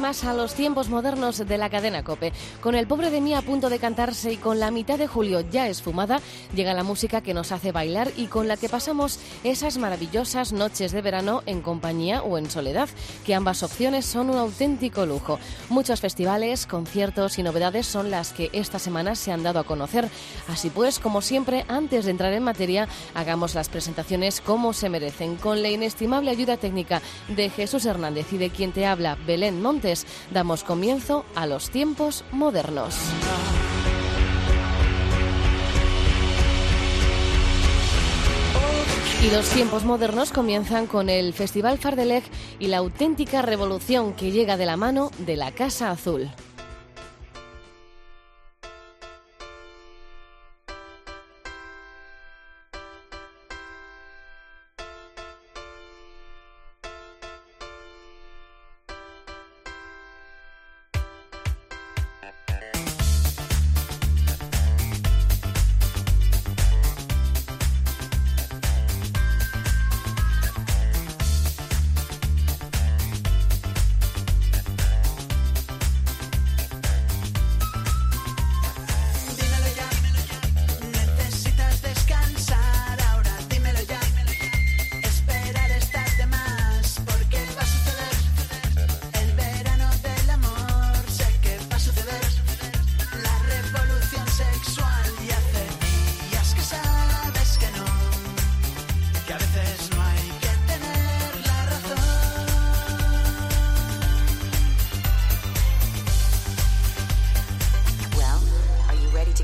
[0.00, 2.32] Más a los tiempos modernos de la cadena Cope.
[2.60, 5.42] Con el pobre de mí a punto de cantarse y con la mitad de julio
[5.42, 6.20] ya esfumada,
[6.54, 10.92] llega la música que nos hace bailar y con la que pasamos esas maravillosas noches
[10.92, 12.88] de verano en compañía o en soledad,
[13.24, 15.38] que ambas opciones son un auténtico lujo.
[15.68, 20.08] Muchos festivales, conciertos y novedades son las que esta semana se han dado a conocer.
[20.48, 25.36] Así pues, como siempre, antes de entrar en materia, hagamos las presentaciones como se merecen,
[25.36, 29.60] con la inestimable ayuda técnica de Jesús Hernández y de quien te habla Belén
[30.32, 32.94] Damos comienzo a los tiempos modernos.
[39.22, 42.24] Y los tiempos modernos comienzan con el Festival Fardelec
[42.58, 46.30] y la auténtica revolución que llega de la mano de la Casa Azul.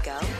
[0.07, 0.36] Go.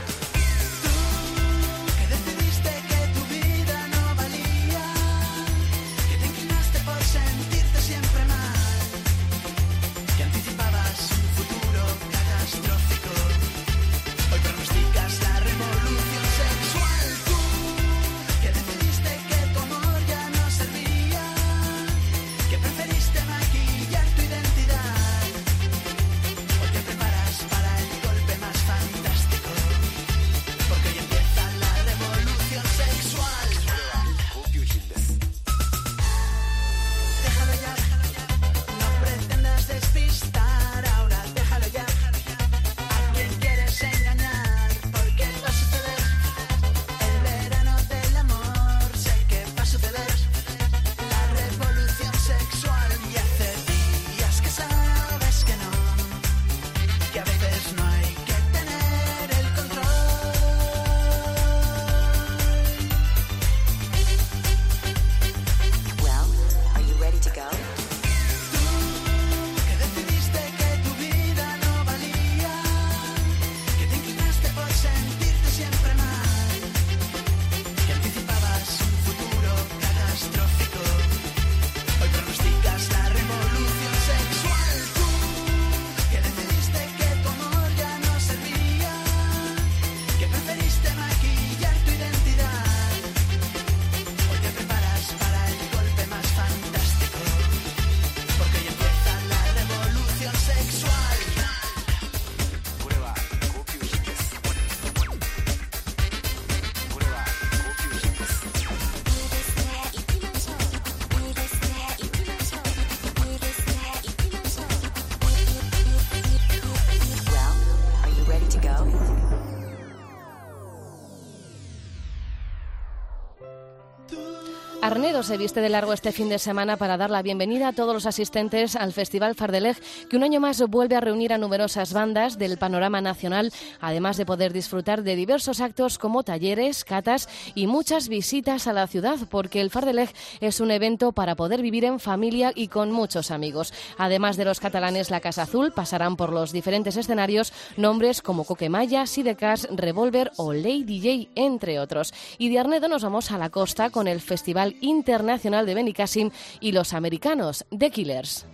[125.17, 127.91] Arnedo se viste de largo este fin de semana para dar la bienvenida a todos
[127.91, 129.75] los asistentes al Festival Fardeleg,
[130.09, 134.27] que un año más vuelve a reunir a numerosas bandas del panorama nacional, además de
[134.27, 139.59] poder disfrutar de diversos actos como talleres, catas y muchas visitas a la ciudad, porque
[139.59, 143.73] el Fardeleg es un evento para poder vivir en familia y con muchos amigos.
[143.97, 149.07] Además de los catalanes La Casa Azul, pasarán por los diferentes escenarios nombres como Coquemaya,
[149.07, 152.13] Sidecas, Revolver o Lady J, entre otros.
[152.37, 154.75] Y de Arnedo nos vamos a la costa con el Festival
[155.07, 158.45] Internacional de Benicassim y los americanos The Killers.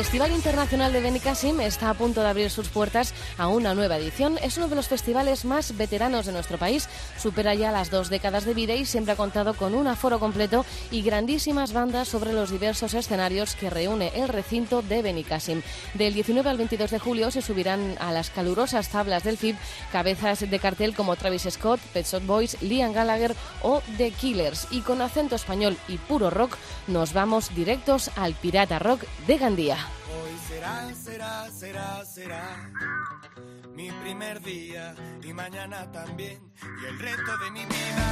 [0.00, 4.38] Festival Internacional de Benicassim está a punto de abrir sus puertas a una nueva edición.
[4.42, 6.88] Es uno de los festivales más veteranos de nuestro país.
[7.20, 10.64] Supera ya las dos décadas de vida y siempre ha contado con un aforo completo
[10.90, 15.60] y grandísimas bandas sobre los diversos escenarios que reúne el recinto de Benicassim.
[15.92, 19.56] Del 19 al 22 de julio se subirán a las calurosas tablas del FIB
[19.92, 24.68] cabezas de cartel como Travis Scott, Pet Shop Boys, Liam Gallagher o The Killers.
[24.70, 29.76] Y con acento español y puro rock nos vamos directos al Pirata Rock de Gandía.
[29.76, 33.49] Hoy será, será, será, será
[33.80, 36.38] mi primer día y mañana también
[36.82, 38.04] y el resto de mi vida.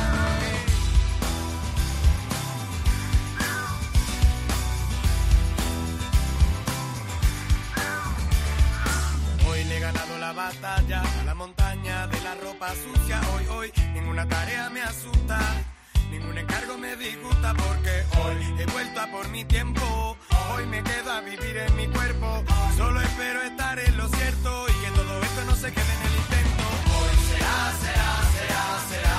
[9.47, 13.21] Hoy le he ganado la batalla a la montaña de la ropa sucia.
[13.35, 15.39] Hoy, hoy, ninguna tarea me asusta.
[16.11, 20.17] Ningún encargo me disgusta porque hoy he vuelto a por mi tiempo.
[20.55, 22.45] Hoy me quedo a vivir en mi cuerpo.
[22.77, 26.15] Solo espero estar en lo cierto y que todo esto no se quede en el
[26.23, 26.65] intento.
[26.99, 29.19] Hoy será, será, será, será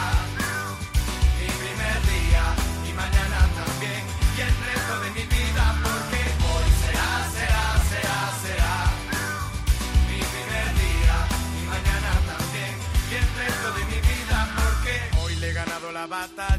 [1.40, 2.44] mi primer día
[2.90, 4.02] y mañana también
[4.38, 8.74] y el resto de mi vida porque hoy será, será, será, será
[10.10, 11.16] mi primer día
[11.60, 12.74] y mañana también
[13.10, 16.59] y el resto de mi vida porque hoy le he ganado la batalla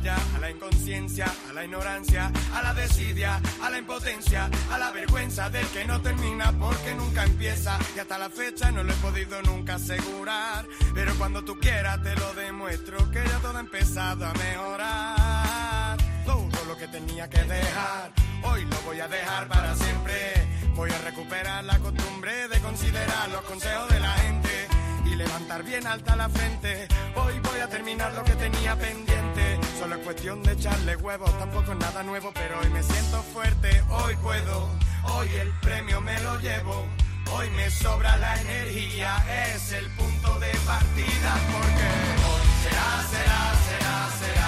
[0.50, 5.84] inconsciencia, a la ignorancia, a la desidia, a la impotencia, a la vergüenza del que
[5.84, 10.66] no termina porque nunca empieza y hasta la fecha no lo he podido nunca asegurar,
[10.94, 15.98] pero cuando tú quieras te lo demuestro que ya todo ha empezado a mejorar.
[16.24, 20.48] Todo lo que tenía que dejar, hoy lo voy a dejar para siempre.
[20.74, 24.39] Voy a recuperar la costumbre de considerar los consejos de la gente
[25.24, 26.88] levantar bien alta la frente.
[27.14, 29.60] Hoy voy a terminar lo que tenía pendiente.
[29.78, 33.82] Solo es cuestión de echarle huevos, tampoco es nada nuevo, pero hoy me siento fuerte.
[33.90, 34.68] Hoy puedo,
[35.14, 36.86] hoy el premio me lo llevo.
[37.32, 39.12] Hoy me sobra la energía,
[39.54, 41.88] es el punto de partida porque
[42.28, 44.39] hoy será, será, será, será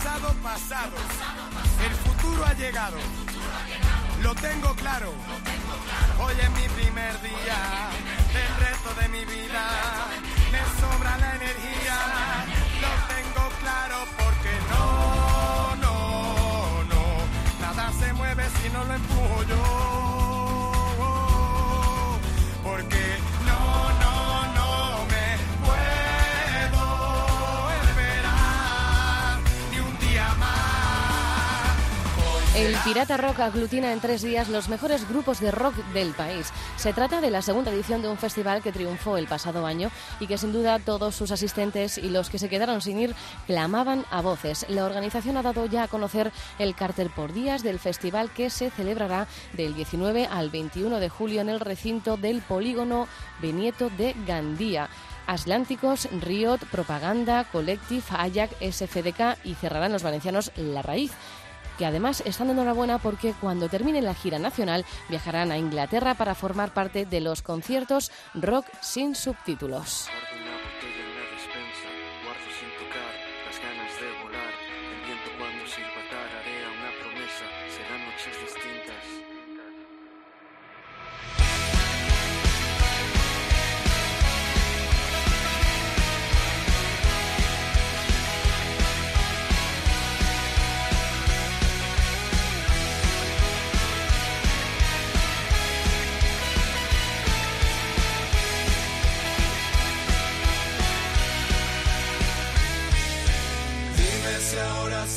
[0.00, 0.96] pasado, pasado.
[1.84, 2.96] El futuro ha llegado.
[4.22, 5.12] Lo tengo claro.
[6.20, 7.90] Hoy es mi primer día.
[8.34, 9.62] El resto de mi vida.
[10.52, 11.98] Me sobra la energía.
[12.80, 17.66] Lo tengo claro porque no, no, no.
[17.66, 19.99] Nada se mueve si no lo empujo yo.
[32.60, 36.52] El Pirata Rock aglutina en tres días los mejores grupos de rock del país.
[36.76, 39.90] Se trata de la segunda edición de un festival que triunfó el pasado año
[40.20, 43.14] y que sin duda todos sus asistentes y los que se quedaron sin ir
[43.46, 44.66] clamaban a voces.
[44.68, 48.68] La organización ha dado ya a conocer el cartel por días del festival que se
[48.68, 53.08] celebrará del 19 al 21 de julio en el recinto del polígono
[53.40, 54.90] Benieto de Gandía.
[55.26, 61.12] Atlánticos, Riot, Propaganda, Collective, Ajax, SFDK y cerrarán los valencianos La Raíz
[61.80, 66.34] que además están de enhorabuena porque cuando termine la gira nacional viajarán a Inglaterra para
[66.34, 70.06] formar parte de los conciertos rock sin subtítulos.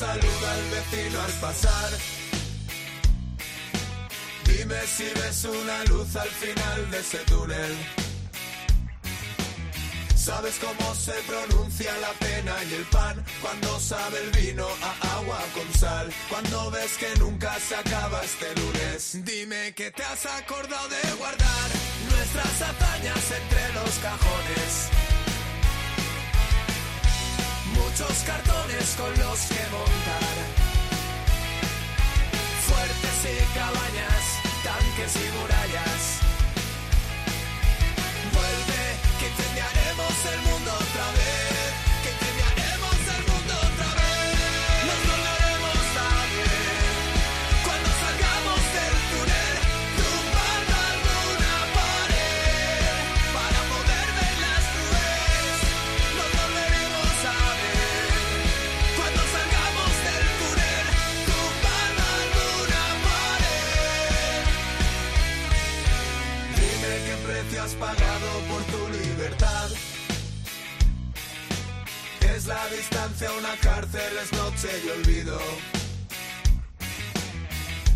[0.05, 1.89] Saluda al vecino al pasar.
[4.45, 7.74] Dime si ves una luz al final de ese túnel.
[10.15, 13.15] ¿Sabes cómo se pronuncia la pena y el pan?
[13.41, 16.07] Cuando sabe el vino a agua con sal.
[16.29, 19.00] Cuando ves que nunca se acaba este lunes.
[19.24, 21.67] Dime que te has acordado de guardar
[22.12, 25.02] nuestras hazañas entre los cajones
[27.94, 30.36] muchos cartones con los que montar.
[32.66, 34.24] Fuertes y cabañas,
[34.64, 36.23] tanques y murallas.
[72.77, 75.39] Distancia a una cárcel, es noche y olvido.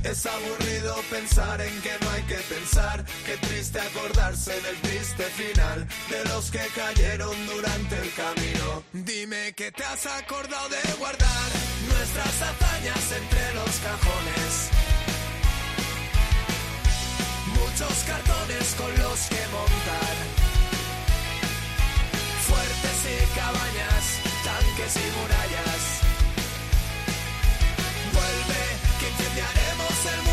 [0.04, 3.04] Es aburrido pensar en que no hay que pensar.
[3.26, 8.84] Qué triste acordarse del triste final de los que cayeron durante el camino.
[8.94, 11.50] Dime que te has acordado de guardar
[11.90, 14.70] nuestras hazañas entre los cajones.
[17.60, 20.16] Muchos cartones con los que montar.
[22.48, 24.27] Fuertes y cabañas,
[24.78, 25.84] tanques y murallas.
[28.14, 28.62] Vuelve,
[29.00, 30.27] que incendiaremos el mundo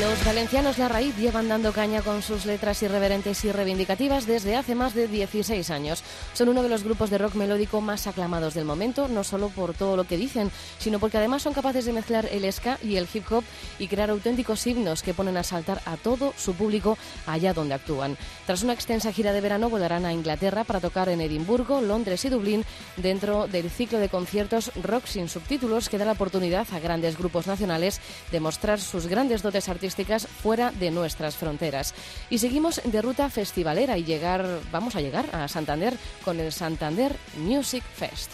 [0.00, 4.74] Los valencianos La Raíz llevan dando caña con sus letras irreverentes y reivindicativas desde hace
[4.74, 6.02] más de 16 años.
[6.34, 9.72] Son uno de los grupos de rock melódico más aclamados del momento, no solo por
[9.72, 13.08] todo lo que dicen, sino porque además son capaces de mezclar el ska y el
[13.12, 13.42] hip hop
[13.78, 18.18] y crear auténticos himnos que ponen a saltar a todo su público allá donde actúan.
[18.44, 22.28] Tras una extensa gira de verano volarán a Inglaterra para tocar en Edimburgo, Londres y
[22.28, 22.66] Dublín
[22.98, 27.46] dentro del ciclo de conciertos Rock sin subtítulos que da la oportunidad a grandes grupos
[27.46, 28.00] nacionales
[28.30, 29.85] de mostrar sus grandes dotes artísticas
[30.26, 31.94] fuera de nuestras fronteras.
[32.30, 37.16] Y seguimos de ruta festivalera y llegar, vamos a llegar a Santander con el Santander
[37.36, 38.30] Music Fest.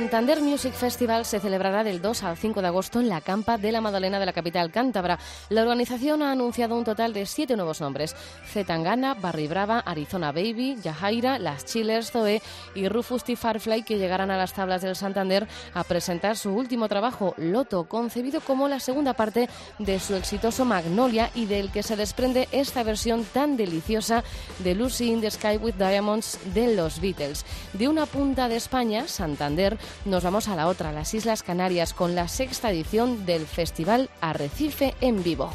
[0.00, 3.70] Santander Music Festival se celebrará del 2 al 5 de agosto en la Campa de
[3.70, 5.18] la Madalena de la capital cántabra.
[5.50, 8.16] La organización ha anunciado un total de siete nuevos nombres.
[8.46, 12.40] Zetangana, Barry Brava, Arizona Baby, Yajaira, Las Chillers, Zoe
[12.74, 13.36] y Rufus T.
[13.36, 18.40] Farfly que llegarán a las tablas del Santander a presentar su último trabajo, Loto, concebido
[18.40, 23.26] como la segunda parte de su exitoso Magnolia y del que se desprende esta versión
[23.34, 24.24] tan deliciosa
[24.60, 27.44] de Lucy in the Sky with Diamonds de los Beatles.
[27.74, 32.14] De una punta de España, Santander, nos vamos a la otra, las Islas Canarias, con
[32.14, 35.50] la sexta edición del Festival Arrecife en vivo.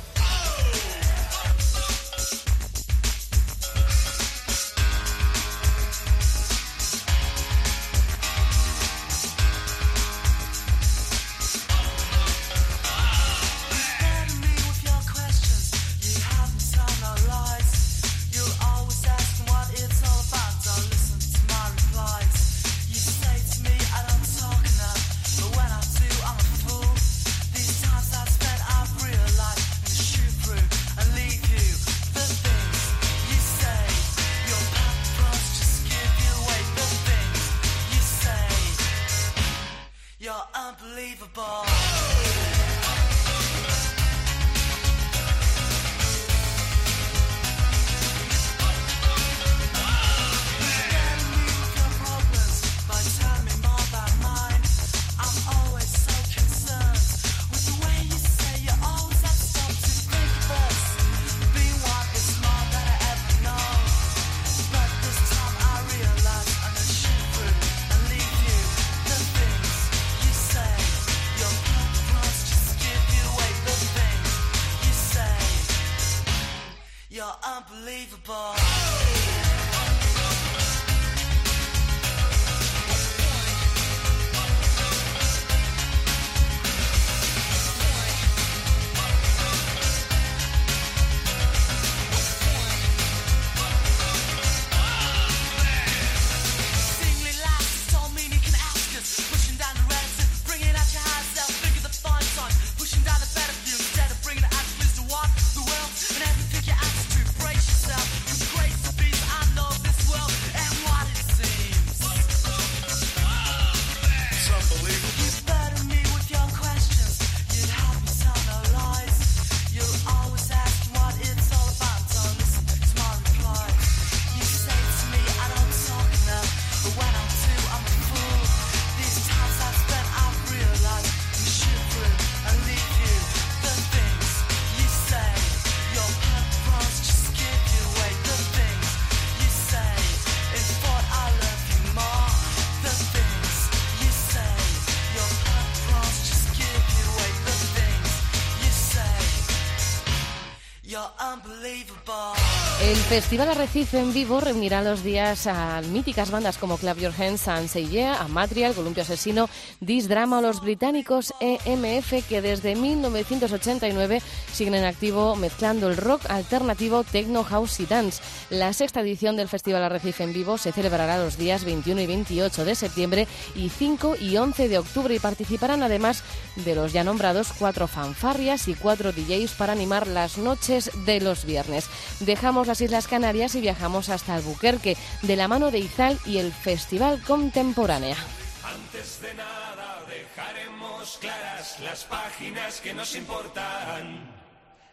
[153.15, 157.69] Festival Arrecife en vivo reunirá los días a míticas bandas como Clap Your Hands, and
[157.71, 158.27] Yeah,
[158.75, 159.47] Columpio Asesino,
[159.79, 166.29] This Drama o los británicos EMF que desde 1989 siguen en activo mezclando el rock
[166.29, 168.21] alternativo, techno, house y dance.
[168.49, 172.65] La sexta edición del Festival Arrecife en vivo se celebrará los días 21 y 28
[172.65, 176.21] de septiembre y 5 y 11 de octubre y participarán además
[176.57, 181.45] de los ya nombrados cuatro fanfarrias y cuatro DJs para animar las noches de los
[181.45, 181.85] viernes.
[182.19, 186.51] Dejamos las Islas Canarias y viajamos hasta Albuquerque de la mano de Izal y el
[186.51, 188.17] Festival Contemporánea.
[188.63, 194.33] Antes de nada dejaremos claras las páginas que nos importan.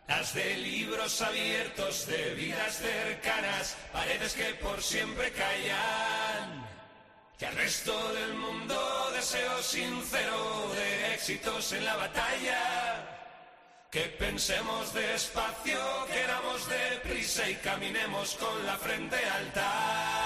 [0.09, 6.67] Las de libros abiertos, de vidas cercanas, paredes que por siempre callan.
[7.39, 12.82] Que al resto del mundo deseo sincero de éxitos en la batalla.
[13.93, 15.79] Que pensemos despacio,
[16.11, 20.22] queramos deprisa y caminemos con la frente alta.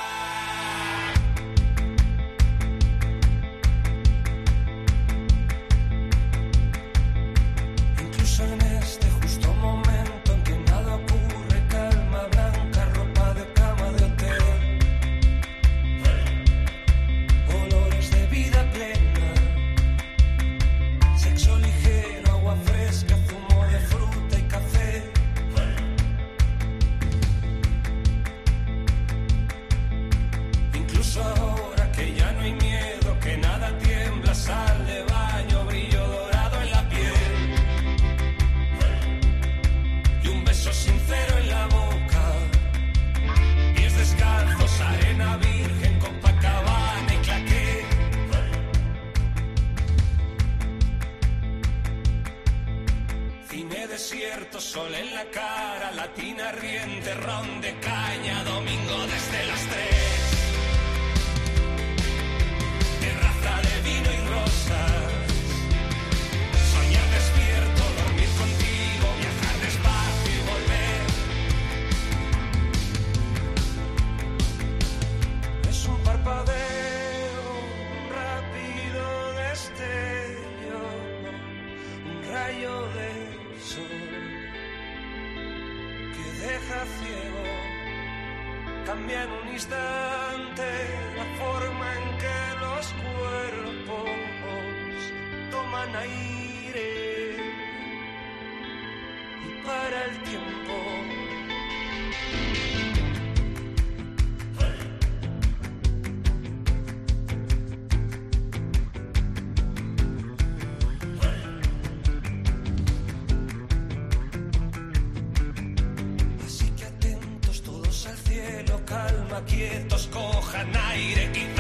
[119.44, 121.56] Quietos, cojan aire, quizá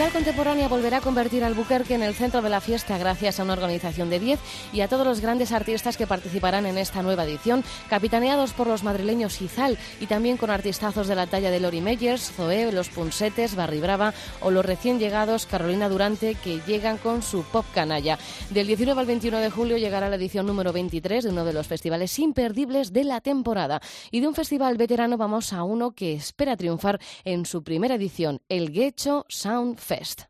[0.00, 3.42] Festival Contemporánea volverá a convertir al Albuquerque en el centro de la fiesta gracias a
[3.42, 4.40] una organización de 10
[4.72, 8.82] y a todos los grandes artistas que participarán en esta nueva edición, capitaneados por los
[8.82, 13.56] madrileños Izal y también con artistazos de la talla de Lori Meyers, Zoé, Los Punsetes,
[13.56, 18.18] Barry Brava o los recién llegados Carolina Durante que llegan con su pop canalla.
[18.48, 21.66] Del 19 al 21 de julio llegará la edición número 23 de uno de los
[21.66, 23.82] festivales imperdibles de la temporada.
[24.10, 28.40] Y de un festival veterano vamos a uno que espera triunfar en su primera edición,
[28.48, 30.24] el Guecho Sound Fest.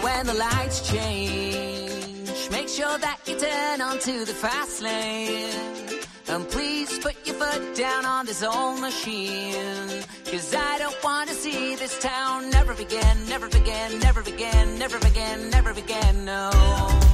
[0.00, 5.91] When the lights change, make sure that you turn onto the fast lane.
[6.32, 10.02] And please put your foot down on this old machine.
[10.24, 14.96] Cause I don't want to see this town never again, never again, never again, never
[14.96, 17.11] again, never again, no.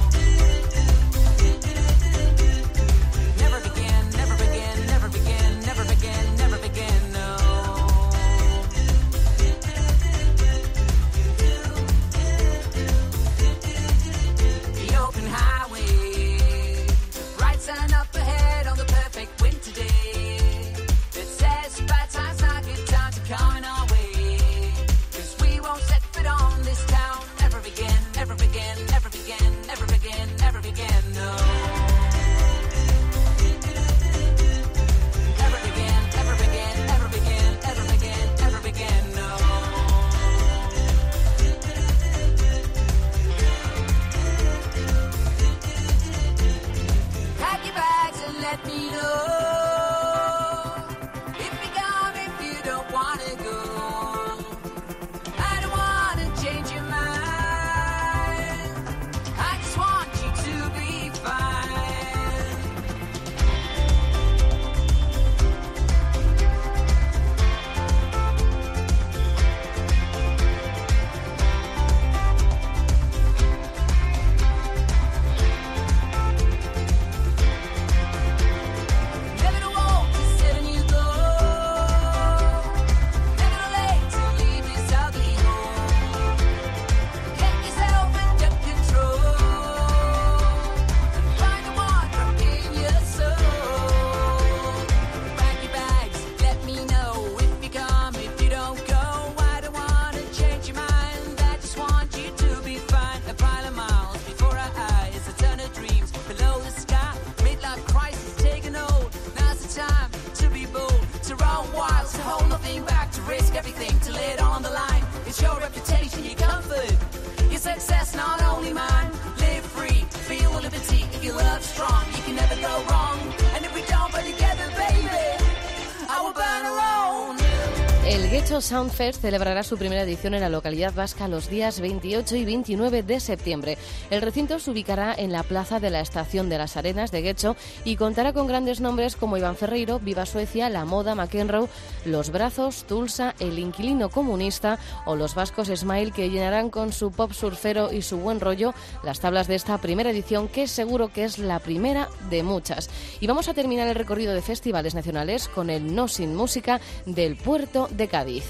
[128.79, 133.03] Sound Fest celebrará su primera edición en la localidad vasca los días 28 y 29
[133.03, 133.77] de septiembre.
[134.09, 137.57] El recinto se ubicará en la plaza de la Estación de las Arenas de Guecho
[137.83, 141.67] y contará con grandes nombres como Iván Ferreiro, Viva Suecia, La Moda, McEnroe,
[142.05, 147.33] Los Brazos, Tulsa, El Inquilino Comunista o los vascos Smile que llenarán con su pop
[147.33, 151.37] surfero y su buen rollo las tablas de esta primera edición que seguro que es
[151.37, 152.89] la primera de muchas.
[153.19, 157.35] Y vamos a terminar el recorrido de festivales nacionales con el No Sin Música del
[157.35, 158.45] puerto de Cádiz.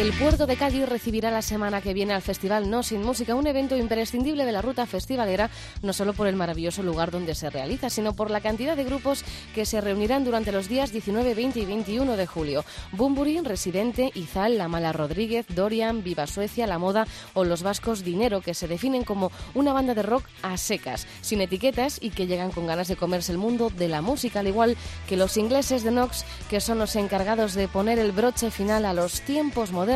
[0.00, 3.46] El puerto de Cádiz recibirá la semana que viene al Festival No Sin Música, un
[3.46, 5.50] evento imprescindible de la ruta festivalera,
[5.82, 9.22] no solo por el maravilloso lugar donde se realiza, sino por la cantidad de grupos
[9.54, 12.64] que se reunirán durante los días 19, 20 y 21 de julio.
[12.92, 18.40] Bumburi, Residente, Izal, La Mala Rodríguez, Dorian, Viva Suecia, La Moda o los vascos Dinero,
[18.40, 22.52] que se definen como una banda de rock a secas, sin etiquetas y que llegan
[22.52, 25.90] con ganas de comerse el mundo de la música, al igual que los ingleses de
[25.90, 29.89] Nox, que son los encargados de poner el broche final a los tiempos modernos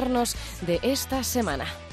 [0.62, 1.84] de esta semana.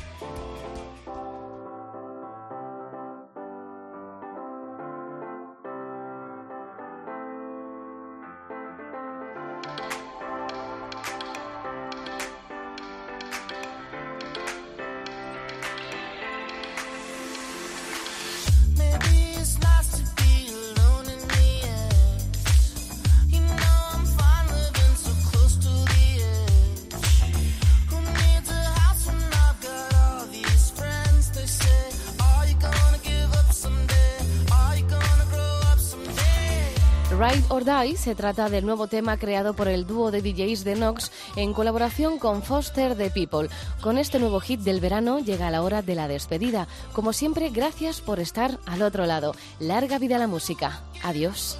[37.22, 40.76] Ride or Die se trata del nuevo tema creado por el dúo de DJs de
[40.76, 43.48] Nox en colaboración con Foster the People.
[43.80, 46.68] Con este nuevo hit del verano llega la hora de la despedida.
[46.94, 49.36] Como siempre, gracias por estar al otro lado.
[49.60, 50.82] Larga vida a la música.
[51.04, 51.60] Adiós.